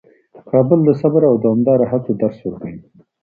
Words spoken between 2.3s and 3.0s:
ورکوي.